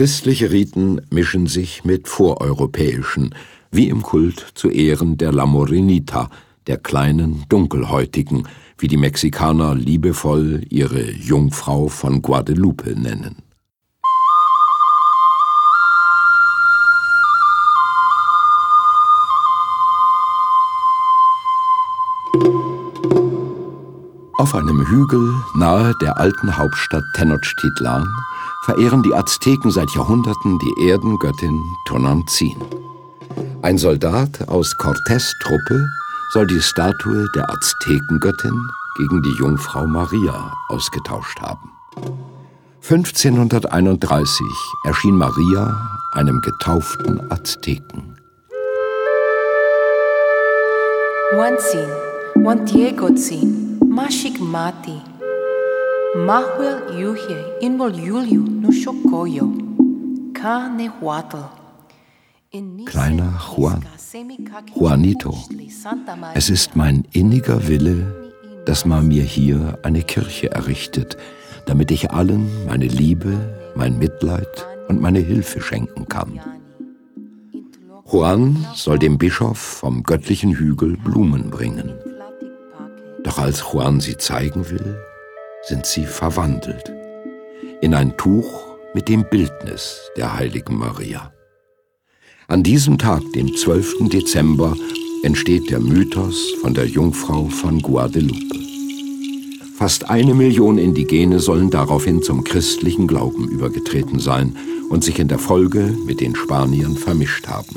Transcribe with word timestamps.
Christliche 0.00 0.50
Riten 0.50 1.02
mischen 1.10 1.46
sich 1.46 1.84
mit 1.84 2.08
voreuropäischen, 2.08 3.34
wie 3.70 3.90
im 3.90 4.00
Kult 4.00 4.46
zu 4.54 4.70
Ehren 4.70 5.18
der 5.18 5.30
La 5.30 5.44
Morenita, 5.44 6.30
der 6.66 6.78
kleinen 6.78 7.44
Dunkelhäutigen, 7.50 8.48
wie 8.78 8.88
die 8.88 8.96
Mexikaner 8.96 9.74
liebevoll 9.74 10.62
ihre 10.70 11.10
Jungfrau 11.10 11.88
von 11.88 12.22
Guadeloupe 12.22 12.98
nennen. 12.98 13.42
Auf 24.38 24.54
einem 24.54 24.86
Hügel 24.86 25.34
nahe 25.56 25.92
der 26.00 26.16
alten 26.16 26.56
Hauptstadt 26.56 27.04
Tenochtitlan 27.12 28.08
verehren 28.64 29.02
die 29.02 29.14
Azteken 29.14 29.70
seit 29.70 29.90
Jahrhunderten 29.94 30.58
die 30.58 30.88
Erdengöttin 30.88 31.62
Tonantzin. 31.86 32.56
Ein 33.62 33.78
Soldat 33.78 34.48
aus 34.48 34.76
Cortés 34.78 35.32
Truppe 35.42 35.86
soll 36.32 36.46
die 36.46 36.60
Statue 36.60 37.26
der 37.34 37.50
Aztekengöttin 37.50 38.70
gegen 38.96 39.22
die 39.22 39.34
Jungfrau 39.38 39.86
Maria 39.86 40.52
ausgetauscht 40.68 41.40
haben. 41.40 41.70
1531 42.82 44.46
erschien 44.84 45.16
Maria 45.16 45.98
einem 46.12 46.40
getauften 46.40 47.30
Azteken. 47.30 48.16
Wanzin, 51.32 51.88
Wantiegozin, 52.34 53.78
Mashikmati, 53.88 55.00
Mahuel 56.16 56.98
Yuhe, 56.98 57.58
Inbol 57.60 57.94
Yuliu, 57.94 58.42
Nushokoyo, 58.42 59.46
Kanehuatl. 60.34 61.44
Kleiner 62.84 63.40
Juan, 63.54 63.86
Juanito, 64.74 65.38
es 66.34 66.50
ist 66.50 66.74
mein 66.74 67.04
inniger 67.12 67.68
Wille, 67.68 68.32
dass 68.66 68.84
man 68.84 69.06
mir 69.06 69.22
hier 69.22 69.78
eine 69.84 70.02
Kirche 70.02 70.50
errichtet, 70.50 71.16
damit 71.66 71.92
ich 71.92 72.10
allen 72.10 72.50
meine 72.66 72.88
Liebe, 72.88 73.38
mein 73.76 73.96
Mitleid 73.96 74.66
und 74.88 75.00
meine 75.00 75.20
Hilfe 75.20 75.60
schenken 75.60 76.08
kann. 76.08 76.40
Juan 78.04 78.66
soll 78.74 78.98
dem 78.98 79.16
Bischof 79.16 79.58
vom 79.58 80.02
göttlichen 80.02 80.56
Hügel 80.56 80.96
Blumen 80.96 81.50
bringen. 81.50 81.92
Doch 83.22 83.38
als 83.38 83.72
Juan 83.72 84.00
sie 84.00 84.16
zeigen 84.16 84.68
will, 84.70 84.98
sind 85.70 85.86
sie 85.86 86.04
verwandelt 86.04 86.92
in 87.80 87.94
ein 87.94 88.16
Tuch 88.16 88.76
mit 88.92 89.08
dem 89.08 89.24
Bildnis 89.30 90.00
der 90.16 90.36
heiligen 90.36 90.76
Maria. 90.76 91.32
An 92.48 92.64
diesem 92.64 92.98
Tag, 92.98 93.22
dem 93.36 93.54
12. 93.54 94.08
Dezember, 94.08 94.76
entsteht 95.22 95.70
der 95.70 95.78
Mythos 95.78 96.50
von 96.60 96.74
der 96.74 96.86
Jungfrau 96.86 97.44
von 97.44 97.80
Guadeloupe. 97.80 98.58
Fast 99.78 100.10
eine 100.10 100.34
Million 100.34 100.76
Indigene 100.76 101.38
sollen 101.38 101.70
daraufhin 101.70 102.20
zum 102.20 102.42
christlichen 102.42 103.06
Glauben 103.06 103.46
übergetreten 103.48 104.18
sein 104.18 104.56
und 104.90 105.04
sich 105.04 105.20
in 105.20 105.28
der 105.28 105.38
Folge 105.38 105.96
mit 106.04 106.20
den 106.20 106.34
Spaniern 106.34 106.96
vermischt 106.96 107.46
haben. 107.46 107.76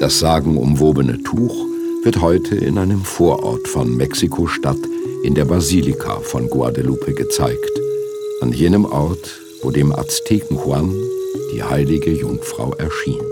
Das 0.00 0.18
sagenumwobene 0.18 1.22
Tuch 1.22 1.66
wird 2.02 2.22
heute 2.22 2.56
in 2.56 2.78
einem 2.78 3.02
Vorort 3.02 3.68
von 3.68 3.94
Mexiko-Stadt 3.98 4.78
in 5.24 5.34
der 5.34 5.46
Basilika 5.46 6.20
von 6.20 6.50
Guadalupe 6.50 7.14
gezeigt, 7.14 7.70
an 8.42 8.52
jenem 8.52 8.84
Ort, 8.84 9.40
wo 9.62 9.70
dem 9.70 9.90
Azteken 9.90 10.58
Juan 10.58 10.94
die 11.50 11.62
heilige 11.62 12.10
Jungfrau 12.10 12.74
erschien. 12.74 13.24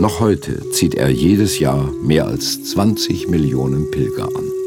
Noch 0.00 0.20
heute 0.20 0.60
zieht 0.72 0.94
er 0.94 1.08
jedes 1.08 1.58
Jahr 1.58 1.90
mehr 2.02 2.26
als 2.26 2.62
20 2.64 3.28
Millionen 3.28 3.90
Pilger 3.90 4.26
an. 4.26 4.65